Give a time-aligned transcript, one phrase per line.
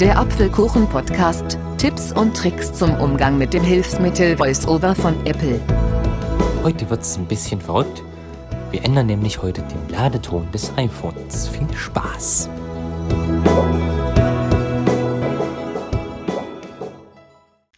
[0.00, 1.58] Der Apfelkuchen-Podcast.
[1.76, 5.60] Tipps und Tricks zum Umgang mit dem Hilfsmittel VoiceOver von Apple.
[6.62, 8.04] Heute wird es ein bisschen verrückt.
[8.70, 11.48] Wir ändern nämlich heute den Ladeton des iPhones.
[11.48, 12.48] Viel Spaß!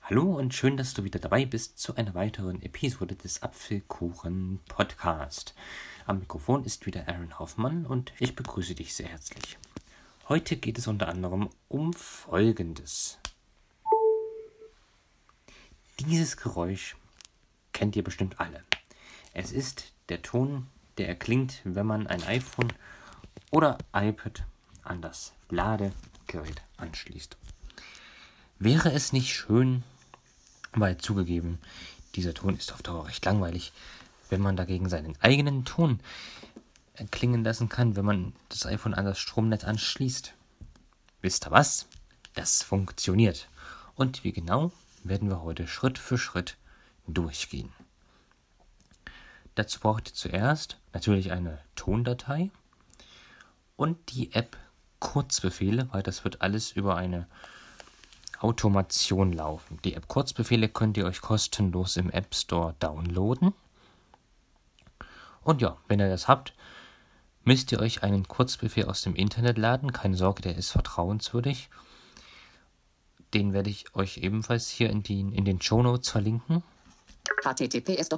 [0.02, 5.54] Hallo und schön, dass du wieder dabei bist zu einer weiteren Episode des Apfelkuchen Podcast.
[6.04, 9.56] Am Mikrofon ist wieder Aaron Hoffmann und ich begrüße dich sehr herzlich.
[10.30, 13.18] Heute geht es unter anderem um Folgendes.
[15.98, 16.94] Dieses Geräusch
[17.72, 18.62] kennt ihr bestimmt alle.
[19.34, 22.72] Es ist der Ton, der erklingt, wenn man ein iPhone
[23.50, 24.44] oder iPad
[24.84, 27.36] an das Ladegerät anschließt.
[28.60, 29.82] Wäre es nicht schön,
[30.70, 31.58] weil zugegeben,
[32.14, 33.72] dieser Ton ist auf Dauer recht langweilig,
[34.28, 35.98] wenn man dagegen seinen eigenen Ton
[37.08, 40.34] klingen lassen kann, wenn man das iPhone an das Stromnetz anschließt.
[41.22, 41.86] Wisst ihr was?
[42.34, 43.48] Das funktioniert.
[43.94, 44.72] Und wie genau
[45.04, 46.56] werden wir heute Schritt für Schritt
[47.06, 47.72] durchgehen.
[49.54, 52.50] Dazu braucht ihr zuerst natürlich eine Tondatei
[53.76, 54.56] und die App
[55.00, 57.26] Kurzbefehle, weil das wird alles über eine
[58.38, 59.78] Automation laufen.
[59.84, 63.52] Die App Kurzbefehle könnt ihr euch kostenlos im App Store downloaden.
[65.42, 66.54] Und ja, wenn ihr das habt,
[67.44, 69.92] müsst ihr euch einen Kurzbefehl aus dem Internet laden.
[69.92, 71.68] Keine Sorge, der ist vertrauenswürdig.
[73.34, 76.62] Den werde ich euch ebenfalls hier in, die, in den Show Notes verlinken
[77.42, 78.10] https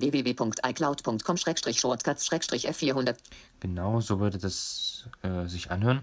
[0.00, 3.16] www.icloud.com shortcuts f400
[3.60, 6.02] Genau, so würde das äh, sich anhören.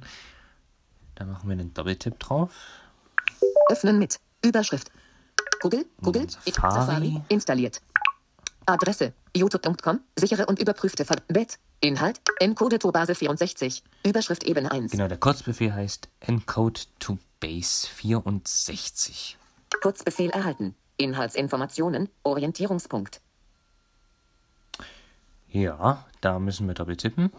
[1.16, 2.52] Da machen wir einen Doppeltipp drauf.
[3.70, 4.92] Öffnen mit Überschrift.
[5.62, 6.74] Google, Google, Safari.
[6.74, 7.82] Safari installiert.
[8.66, 14.92] Adresse youtube.com, sichere und überprüfte Bett, Inhalt, encode to Base 64, Überschrift Ebene 1.
[14.92, 19.38] Genau, der Kurzbefehl heißt encode to base 64.
[19.82, 20.76] Kurzbefehl erhalten.
[20.98, 23.22] Inhaltsinformationen, Orientierungspunkt.
[25.50, 27.32] Ja, da müssen wir doppelt tippen.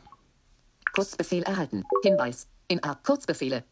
[0.95, 1.85] Kurzbefehl erhalten.
[2.03, 2.47] Hinweis.
[2.69, 2.95] In A.
[2.95, 3.65] Kurzbefehle.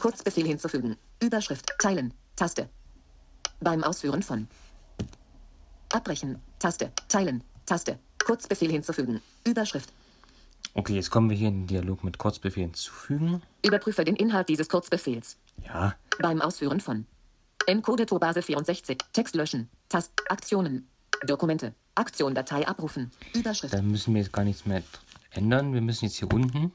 [0.00, 0.96] Kurzbefehl hinzufügen.
[1.22, 1.72] Überschrift.
[1.78, 2.12] Teilen.
[2.36, 2.68] Taste.
[3.60, 4.48] Beim Ausführen von.
[5.94, 6.40] Abbrechen.
[6.58, 6.90] Taste.
[7.08, 7.44] Teilen.
[7.66, 8.00] Taste.
[8.24, 9.20] Kurzbefehl hinzufügen.
[9.46, 9.92] Überschrift.
[10.74, 13.42] Okay, jetzt kommen wir hier in den Dialog mit Kurzbefehl hinzufügen.
[13.64, 15.36] Überprüfe den Inhalt dieses Kurzbefehls.
[15.64, 15.94] Ja.
[16.18, 17.06] Beim Ausführen von.
[17.66, 18.98] Encode to Base 64.
[19.12, 19.70] Text löschen.
[19.88, 20.10] Tast.
[20.28, 20.88] Aktionen.
[21.26, 21.74] Dokumente.
[21.94, 23.12] Aktion Datei abrufen.
[23.32, 23.72] Überschrift.
[23.72, 24.82] Da müssen wir jetzt gar nichts mehr
[25.30, 25.74] ändern.
[25.74, 26.72] Wir müssen jetzt hier unten.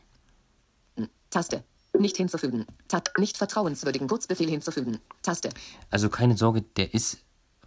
[1.30, 1.66] Taste.
[1.98, 2.66] Nicht hinzufügen.
[2.88, 3.12] Tat.
[3.18, 5.00] Nicht vertrauenswürdigen Kurzbefehl hinzufügen.
[5.24, 5.50] Taste.
[5.90, 7.18] Also keine Sorge, der ist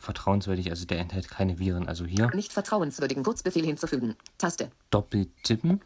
[0.02, 1.88] vertrauenswürdig, also der enthält keine Viren.
[1.88, 2.30] Also hier.
[2.34, 4.16] Nicht vertrauenswürdigen Kurzbefehl hinzufügen.
[4.38, 4.70] Taste.
[4.90, 5.80] Doppelt tippen.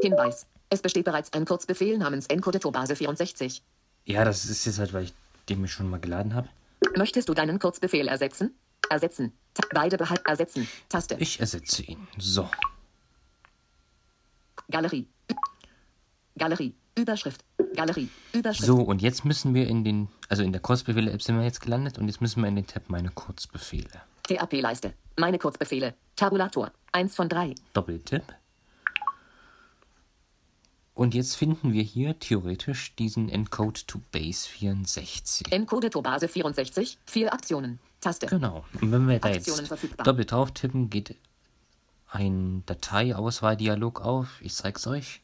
[0.00, 0.46] Hinweis.
[0.68, 3.62] Es besteht bereits ein Kurzbefehl namens Encode Base 64.
[4.04, 5.14] Ja, das ist jetzt halt, weil ich
[5.48, 6.48] den ich schon mal geladen habe.
[6.96, 8.54] Möchtest du deinen Kurzbefehl ersetzen?
[8.88, 9.32] Ersetzen.
[9.54, 10.24] Ta beide behalten.
[10.26, 10.68] Ersetzen.
[10.88, 11.16] Taste.
[11.18, 12.06] Ich ersetze ihn.
[12.18, 12.48] So.
[14.70, 15.08] Galerie.
[16.36, 16.74] Galerie.
[16.96, 17.44] Überschrift.
[17.74, 18.08] Galerie.
[18.32, 18.66] Überschrift.
[18.66, 21.98] So, und jetzt müssen wir in den, also in der Kurzbefehle-App sind wir jetzt gelandet
[21.98, 23.90] und jetzt müssen wir in den Tab Meine Kurzbefehle.
[24.22, 24.94] TAP-Leiste.
[25.16, 25.94] Meine Kurzbefehle.
[26.16, 26.72] Tabulator.
[26.92, 27.54] Eins von drei.
[27.74, 28.22] Doppeltipp.
[30.94, 35.52] Und jetzt finden wir hier theoretisch diesen Encode to Base 64.
[35.52, 37.78] Encode to Base 64, vier Aktionen.
[38.00, 38.26] Taste.
[38.26, 38.64] Genau.
[38.80, 39.46] Und wenn wir da jetzt
[40.04, 41.14] doppelt drauf tippen, geht
[42.10, 44.40] ein Dateiauswahldialog auf.
[44.40, 45.20] Ich zeig's euch.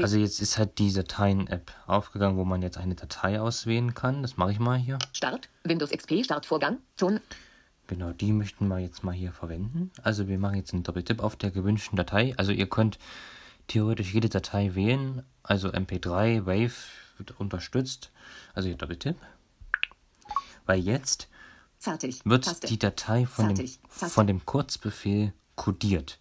[0.00, 4.22] Also jetzt ist halt die Dateien-App aufgegangen, wo man jetzt eine Datei auswählen kann.
[4.22, 4.98] Das mache ich mal hier.
[5.12, 7.20] Start, Windows XP, Startvorgang, Ton,
[7.86, 9.92] Genau, die möchten wir jetzt mal hier verwenden.
[10.02, 12.34] Also wir machen jetzt einen Doppeltipp auf der gewünschten Datei.
[12.36, 12.98] Also ihr könnt
[13.68, 15.22] theoretisch jede Datei wählen.
[15.42, 16.74] Also MP3, Wave
[17.16, 18.10] wird unterstützt.
[18.54, 19.16] Also hier Doppeltipp.
[20.66, 21.28] Weil jetzt
[21.78, 22.20] Fertig.
[22.24, 22.66] wird Taste.
[22.66, 26.18] die Datei von dem, von dem Kurzbefehl codiert.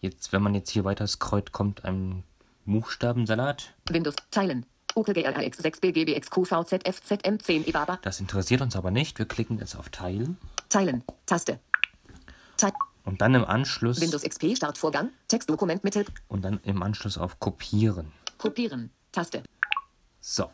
[0.00, 2.22] Jetzt, wenn man jetzt hier weiter scrollt, kommt ein
[2.66, 3.74] Buchstabensalat.
[3.90, 4.66] Windows teilen.
[4.94, 7.98] OKGRX 6 BGBX QVZFZM 10 IBABA.
[8.02, 9.18] Das interessiert uns aber nicht.
[9.18, 10.38] Wir klicken jetzt auf Teilen.
[10.68, 11.02] Teilen.
[11.26, 11.58] Taste.
[12.56, 12.70] Te
[13.04, 14.00] und dann im Anschluss.
[14.00, 15.10] Windows XP Startvorgang.
[15.28, 16.06] Textdokument Mittel.
[16.28, 18.12] Und dann im Anschluss auf Kopieren.
[18.38, 18.90] Kopieren.
[19.12, 19.42] Taste.
[20.20, 20.50] So.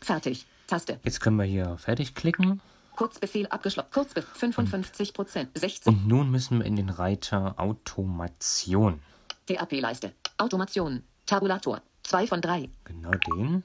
[0.00, 0.46] Fertig.
[0.66, 0.98] Taste.
[1.04, 2.62] Jetzt können wir hier fertig klicken.
[2.96, 3.90] Kurzbefehl abgeschlossen.
[3.92, 5.50] Kurzbefehl 55 Prozent.
[5.58, 5.92] 16.
[5.92, 9.00] Und nun müssen wir in den Reiter Automation.
[9.46, 10.12] TAP-Leiste.
[10.38, 11.02] Automation.
[11.30, 11.80] Tabulator.
[12.02, 12.68] 2 von 3.
[12.82, 13.62] Genau den.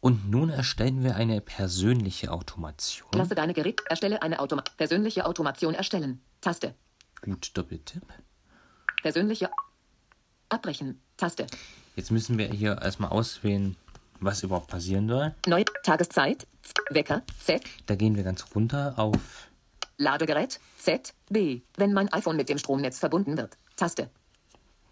[0.00, 3.10] Und nun erstellen wir eine persönliche Automation.
[3.12, 6.22] Lasse deine Gerät, erstelle eine Automa persönliche Automation erstellen.
[6.40, 6.74] Taste.
[7.20, 8.06] Gut, Doppeltipp.
[9.02, 9.50] Persönliche
[10.48, 10.98] Abbrechen.
[11.18, 11.46] Taste.
[11.94, 13.76] Jetzt müssen wir hier erstmal auswählen,
[14.18, 15.34] was überhaupt passieren soll.
[15.46, 16.46] Neue Tageszeit.
[16.88, 17.20] Wecker.
[17.38, 17.62] Z.
[17.84, 19.50] Da gehen wir ganz runter auf
[19.98, 20.58] Ladegerät.
[20.78, 21.12] Z.
[21.28, 21.60] B.
[21.76, 23.58] Wenn mein iPhone mit dem Stromnetz verbunden wird.
[23.76, 24.08] Taste.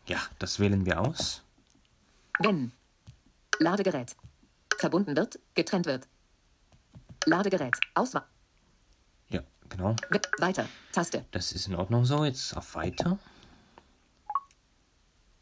[0.06, 1.42] Ja, das wählen wir aus.
[2.38, 2.72] Wenn.
[3.58, 4.16] Ladegerät.
[4.78, 5.38] Verbunden wird.
[5.54, 6.08] Getrennt wird.
[7.26, 7.76] Ladegerät.
[7.94, 8.24] Auswahl.
[9.28, 9.94] Ja, genau.
[10.10, 10.68] We- Weiter.
[10.92, 11.24] Taste.
[11.30, 12.24] Das ist in Ordnung so.
[12.24, 13.18] Jetzt auf Weiter.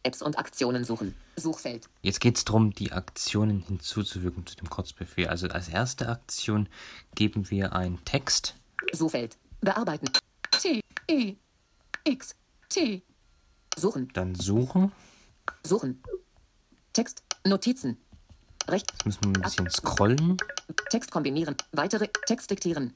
[0.03, 1.15] Apps und Aktionen suchen.
[1.37, 1.89] Suchfeld.
[2.03, 5.29] Jetzt geht es darum, die Aktionen hinzuzufügen zu dem Kurzbefehl.
[5.29, 6.69] Also als erste Aktion
[7.15, 8.55] geben wir einen Text.
[8.93, 9.37] Suchfeld.
[9.61, 10.11] Bearbeiten.
[10.53, 10.81] T.
[11.07, 11.37] E.
[12.05, 12.35] X.
[12.71, 13.03] T.
[13.81, 14.09] Suchen.
[14.13, 14.93] Dann suchen.
[15.65, 16.03] Suchen.
[16.93, 17.23] Text.
[17.47, 17.97] Notizen.
[18.69, 18.91] Recht.
[18.93, 20.37] Jetzt müssen wir ein bisschen scrollen.
[20.91, 21.57] Text kombinieren.
[21.73, 22.09] Weitere.
[22.27, 22.93] Text diktieren.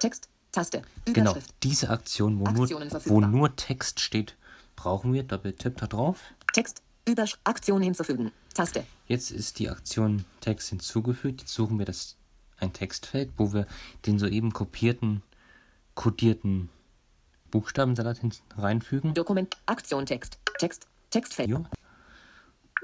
[0.00, 0.28] Text.
[0.50, 0.82] Taste.
[1.06, 2.70] Genau, diese Aktion, wo nur,
[3.06, 4.36] wo nur Text steht,
[4.76, 5.24] brauchen wir.
[5.24, 6.20] Doppeltipp da drauf.
[6.52, 6.80] Text.
[7.06, 8.32] Übersch Aktion hinzufügen.
[8.54, 8.84] Taste.
[9.08, 11.42] Jetzt ist die Aktion Text hinzugefügt.
[11.42, 12.16] Jetzt suchen wir das
[12.58, 13.66] ein Textfeld, wo wir
[14.06, 15.22] den soeben kopierten,
[15.94, 16.70] kodierten
[17.54, 19.14] Buchstabensalat hin reinfügen.
[19.14, 19.56] Dokument.
[19.66, 20.38] Aktion Text.
[20.58, 20.88] Text.
[21.10, 21.50] Textfeld.
[21.50, 21.64] Jo.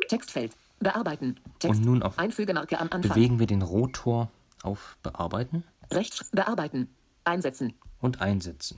[0.08, 0.52] Textfeld.
[0.78, 1.40] Bearbeiten.
[1.58, 1.80] Text.
[1.80, 3.10] Und nun auf Einfügemarke am Anfang.
[3.10, 4.30] bewegen wir den Rotor
[4.62, 6.30] auf Bearbeiten Rechts.
[6.30, 6.88] Bearbeiten.
[7.24, 7.74] Einsetzen.
[8.00, 8.76] und einsetzen.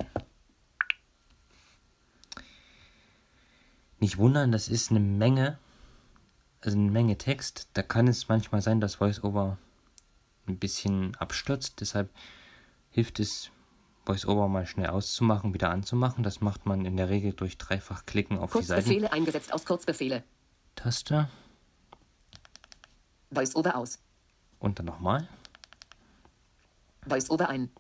[4.01, 5.59] Nicht wundern, das ist eine Menge,
[6.63, 7.69] also eine Menge Text.
[7.75, 9.59] Da kann es manchmal sein, dass VoiceOver
[10.49, 11.83] ein bisschen abstürzt.
[11.83, 12.11] Deshalb
[12.91, 13.51] hilft es,
[14.05, 16.25] VoiceOver mal schnell auszumachen, wieder anzumachen.
[16.25, 20.25] Das macht man in der Regel durch dreifach Klicken auf die Kurzbefehle eingesetzt aus Kurzbefehle.
[20.77, 21.29] Seitentaste
[23.33, 23.99] Voice-over aus.
[24.59, 25.29] und dann nochmal.
[27.07, 27.71] Voice-over ein.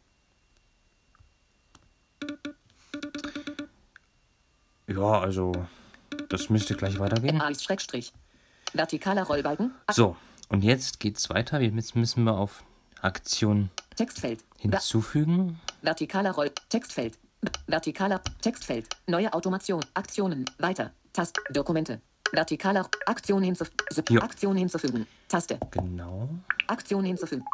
[4.88, 5.52] Ja, also
[6.28, 7.40] das müsste gleich weitergehen.
[7.58, 8.12] Schrägstrich.
[8.74, 9.72] Vertikaler Rollbalken.
[9.90, 10.16] So,
[10.48, 11.60] und jetzt geht's weiter.
[11.60, 12.64] Jetzt müssen wir auf
[13.00, 14.44] Aktion Textfeld.
[14.58, 15.60] Hinzufügen.
[15.82, 16.50] Vertikaler Roll.
[16.68, 17.18] Textfeld.
[17.66, 18.88] Vertikaler Textfeld.
[19.06, 19.84] Neue Automation.
[19.94, 20.44] Aktionen.
[20.58, 20.92] Weiter.
[21.12, 21.38] Tast.
[21.50, 22.00] Dokumente.
[22.32, 24.18] Vertikaler Aktion hinzufügen.
[24.20, 25.06] Aktion hinzufügen.
[25.28, 25.58] Taste.
[25.70, 26.28] Genau.
[26.66, 27.44] Aktion hinzufügen.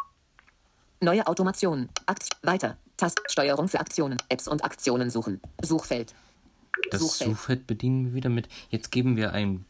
[1.01, 1.89] Neue Automation.
[2.05, 2.77] Akt weiter.
[2.97, 3.19] Tast.
[3.27, 4.17] Steuerung für Aktionen.
[4.29, 5.41] Apps und Aktionen suchen.
[5.61, 6.13] Suchfeld.
[6.91, 7.31] Das Suchfeld.
[7.31, 8.47] Suchfeld bedienen wir wieder mit.
[8.69, 9.65] Jetzt geben wir ein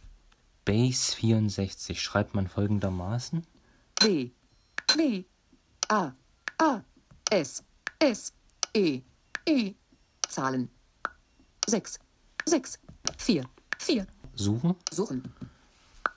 [0.66, 2.02] Base 64.
[2.02, 3.46] Schreibt man folgendermaßen.
[4.00, 4.32] B.
[4.96, 5.24] B.
[5.88, 6.12] A.
[6.60, 6.82] A.
[7.32, 7.64] S.
[8.00, 8.34] S.
[8.74, 9.02] E.
[9.46, 9.74] E.
[10.28, 10.70] Zahlen.
[11.68, 12.00] 6.
[12.46, 12.80] 6.
[13.18, 13.44] 4.
[13.80, 14.08] 4.
[14.36, 14.76] Suchen.
[14.92, 15.34] Suchen.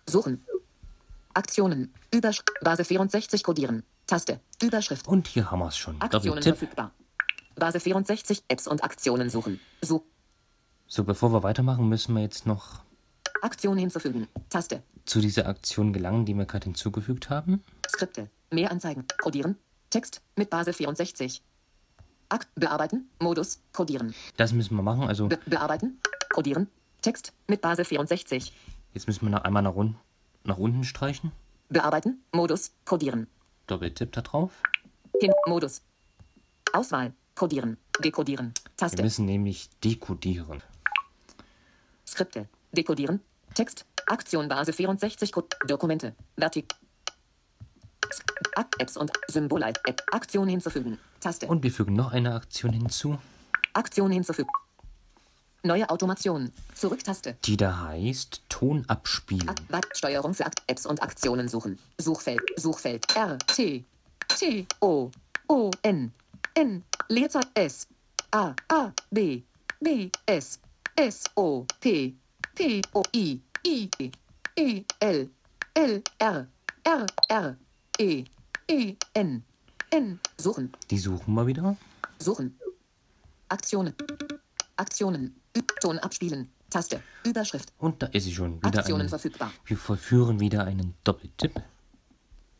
[0.09, 0.45] Suchen.
[1.35, 1.93] Aktionen.
[2.13, 3.83] Übersch Base 64 kodieren.
[4.07, 4.41] Taste.
[4.63, 5.09] Überschrift.
[5.09, 6.01] Und hier haben wir es schon.
[6.01, 6.93] Aktionen verfügbar.
[7.57, 9.61] Base 64 Apps und Aktionen suchen.
[9.83, 10.03] Such.
[10.87, 12.83] So, bevor wir weitermachen, müssen wir jetzt noch
[13.41, 14.29] Aktion hinzufügen.
[14.51, 14.83] Taste.
[15.05, 17.63] zu dieser Aktion gelangen, die wir gerade hinzugefügt haben.
[17.89, 18.31] Skripte.
[18.51, 19.07] Mehr Anzeigen.
[19.21, 19.57] Kodieren.
[19.91, 21.43] Text mit Base 64.
[22.33, 22.49] Akt.
[22.55, 23.11] Bearbeiten.
[23.21, 23.61] Modus.
[23.73, 24.15] Kodieren.
[24.39, 25.05] Das müssen wir machen.
[25.07, 26.01] Also Be bearbeiten.
[26.33, 26.69] Kodieren.
[27.03, 28.53] Text mit Base 64.
[28.95, 29.97] jetzt müssen wir noch einmal nach, run-
[30.45, 31.31] nach unten streichen.
[31.69, 32.23] Bearbeiten.
[32.33, 32.73] Modus.
[32.87, 33.27] Kodieren.
[33.67, 34.63] Doppeltipp da drauf.
[35.21, 35.33] Hin.
[35.47, 35.83] Modus.
[36.73, 37.13] Auswahl.
[37.35, 37.77] Kodieren.
[38.03, 38.55] Dekodieren.
[38.65, 39.03] Wir Taste.
[39.03, 40.63] müssen nämlich dekodieren.
[42.07, 42.49] Skripte.
[42.73, 43.21] Dekodieren.
[43.55, 43.85] Text.
[44.07, 45.33] Aktion Base 64.
[45.33, 45.49] Code.
[45.67, 46.15] Dokumente.
[46.37, 46.75] Vertik.
[48.57, 49.63] Ak- Apps und Symbol.
[49.63, 50.03] App.
[50.13, 50.99] Aktion hinzufügen.
[51.21, 51.47] Taste.
[51.47, 53.19] Und wir fügen noch eine Aktion hinzu,
[53.75, 54.51] Aktion hinzufügen.
[55.65, 56.51] Neue Automation.
[56.75, 57.37] Zurücktaste.
[57.45, 59.49] die da heißt Ton abspielen.
[59.49, 61.79] Ak Steuerung für Akt Apps und Aktionen suchen.
[61.99, 62.41] Suchfeld.
[62.57, 63.07] Suchfeld.
[63.17, 63.39] R.
[63.39, 63.85] T.
[64.37, 64.67] T.
[64.81, 65.11] O.
[65.49, 65.71] O.
[65.83, 66.13] N.
[66.55, 66.83] N.
[67.09, 67.87] Leerzeichen S.
[68.33, 68.55] A.
[68.69, 68.93] A.
[69.13, 69.43] B.
[69.81, 70.11] B.
[70.27, 70.59] S.
[70.97, 71.25] S.
[71.37, 71.65] O.
[71.81, 72.17] P.
[72.57, 72.83] P.
[72.93, 73.03] O.
[73.15, 73.41] I.
[73.65, 73.89] I.
[74.57, 74.83] E.
[74.99, 75.31] L.
[75.75, 76.03] L.
[76.19, 76.47] R.
[76.85, 77.07] R.
[77.29, 77.57] R.
[77.99, 78.25] E.
[78.69, 78.97] E.
[79.15, 79.45] N.
[79.91, 80.21] N.
[80.39, 80.73] Suchen.
[80.91, 81.77] Die suchen wir wieder.
[82.19, 82.59] Suchen.
[83.49, 83.95] Aktionen.
[84.77, 85.41] Aktionen.
[85.81, 86.51] Ton abspielen.
[86.71, 87.03] Taste.
[87.25, 87.73] Überschrift.
[87.79, 88.57] Und da ist sie schon.
[88.65, 89.53] Wieder Aktionen eine, verfügbar.
[89.67, 91.63] wir vollführen wieder einen Doppeltipp.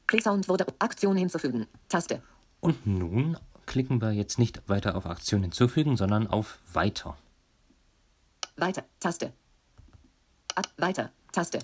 [0.07, 1.67] Playsound wurde Aktion hinzufügen.
[1.89, 2.23] Taste.
[2.61, 7.17] Und nun klicken wir jetzt nicht weiter auf Aktion hinzufügen, sondern auf Weiter.
[8.57, 8.85] Weiter.
[9.01, 9.33] Taste.
[10.55, 10.67] Ab.
[10.77, 11.11] Weiter.
[11.33, 11.61] Taste.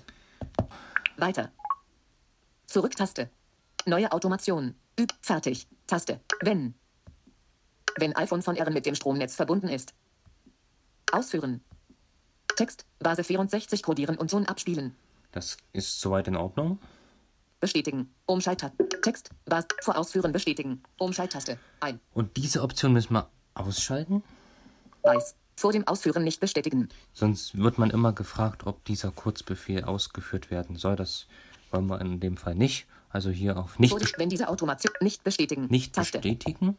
[1.17, 1.51] Weiter.
[2.65, 3.29] Zurück-Taste.
[3.89, 4.75] Neue Automation.
[4.99, 5.11] Üb.
[5.19, 5.67] Fertig.
[5.87, 6.19] Taste.
[6.41, 6.75] Wenn.
[7.97, 9.95] Wenn iPhone von R mit dem Stromnetz verbunden ist.
[11.11, 11.61] Ausführen.
[12.55, 12.85] Text.
[12.99, 14.95] Base 64 kodieren und Ton abspielen.
[15.31, 16.77] Das ist soweit in Ordnung.
[17.59, 18.13] Bestätigen.
[18.27, 18.87] Umschalttaste.
[19.01, 19.31] Text.
[19.45, 19.67] Base.
[19.81, 20.83] Vor Ausführen bestätigen.
[20.99, 21.57] Umschalttaste.
[21.79, 21.99] Ein.
[22.13, 24.23] Und diese Option müssen wir ausschalten.
[25.01, 25.35] Weiß.
[25.55, 26.89] Vor dem Ausführen nicht bestätigen.
[27.13, 30.95] Sonst wird man immer gefragt, ob dieser Kurzbefehl ausgeführt werden soll.
[30.95, 31.25] Das
[31.71, 32.85] wollen wir in dem Fall nicht.
[33.09, 35.67] Also hier auf nicht, Vor wenn diese Automation nicht bestätigen.
[35.69, 36.19] nicht Taste.
[36.19, 36.77] bestätigen.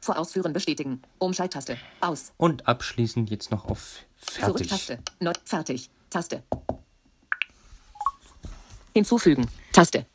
[0.00, 1.02] Vor Ausführen bestätigen.
[1.18, 1.78] Umschalttaste.
[2.00, 2.32] Aus.
[2.36, 4.68] Und abschließend jetzt noch auf fertig.
[4.68, 4.98] Zurück-Taste.
[5.20, 5.32] Neu.
[5.44, 5.90] Fertig.
[6.08, 6.42] Taste.
[8.94, 9.46] Hinzufügen.
[9.72, 10.06] Taste.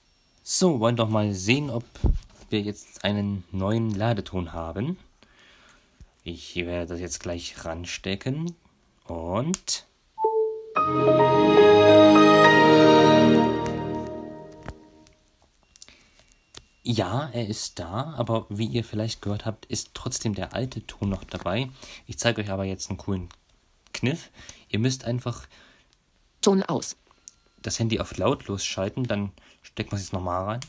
[0.44, 1.84] So, wollen doch mal sehen, ob
[2.50, 4.98] wir jetzt einen neuen Ladeton haben.
[6.24, 8.56] Ich werde das jetzt gleich ranstecken.
[9.08, 9.86] Und.
[16.88, 21.10] Ja, er ist da, aber wie ihr vielleicht gehört habt, ist trotzdem der alte Ton
[21.10, 21.72] noch dabei.
[22.06, 23.30] Ich zeige euch aber jetzt einen coolen
[23.92, 24.30] Kniff.
[24.70, 25.48] Ihr müsst einfach
[26.42, 26.96] Ton aus.
[27.64, 29.32] das Handy auf lautlos schalten, dann
[29.64, 30.60] steckt man es jetzt nochmal rein.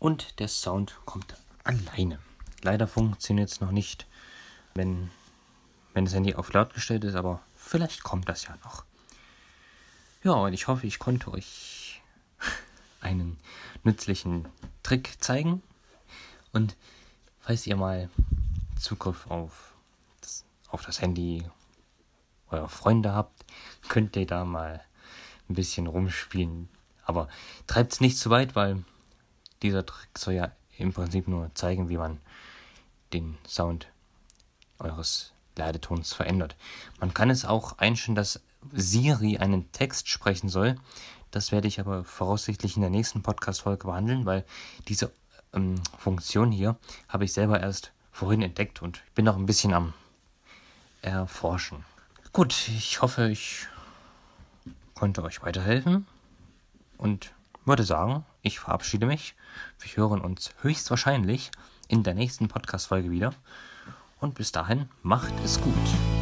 [0.00, 2.18] Und der Sound kommt alleine.
[2.62, 4.08] Leider funktioniert es noch nicht,
[4.74, 5.12] wenn,
[5.94, 8.84] wenn das Handy auf laut gestellt ist, aber vielleicht kommt das ja noch.
[10.22, 12.02] Ja, und ich hoffe, ich konnte euch
[13.00, 13.38] einen
[13.84, 14.46] nützlichen
[14.82, 15.62] Trick zeigen.
[16.52, 16.76] Und
[17.40, 18.10] falls ihr mal
[18.78, 19.74] Zugriff auf
[20.20, 21.42] das, auf das Handy
[22.50, 23.46] eurer Freunde habt,
[23.88, 24.84] könnt ihr da mal
[25.48, 26.68] ein bisschen rumspielen.
[27.06, 27.28] Aber
[27.66, 28.84] treibt es nicht zu weit, weil
[29.62, 32.20] dieser Trick soll ja im Prinzip nur zeigen, wie man
[33.14, 33.88] den Sound
[34.78, 36.56] eures Ladetons verändert.
[37.00, 38.40] Man kann es auch einstellen, dass
[38.72, 40.76] Siri einen Text sprechen soll.
[41.30, 44.44] Das werde ich aber voraussichtlich in der nächsten Podcast-Folge behandeln, weil
[44.88, 45.12] diese
[45.52, 46.76] ähm, Funktion hier
[47.08, 49.94] habe ich selber erst vorhin entdeckt und bin noch ein bisschen am
[51.02, 51.84] Erforschen.
[52.32, 53.66] Gut, ich hoffe, ich
[54.94, 56.06] konnte euch weiterhelfen
[56.98, 57.32] und
[57.64, 59.34] würde sagen, ich verabschiede mich.
[59.78, 61.50] Wir hören uns höchstwahrscheinlich
[61.88, 63.34] in der nächsten Podcast-Folge wieder.
[64.20, 66.19] Und bis dahin, macht es gut.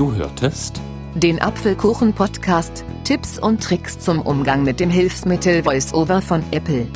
[0.00, 0.80] Du hörtest
[1.14, 2.86] Den Apfelkuchen-Podcast.
[3.04, 6.86] Tipps und Tricks zum Umgang mit dem Hilfsmittel VoiceOver von Apple.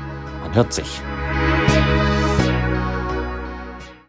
[0.42, 1.02] man hört sich.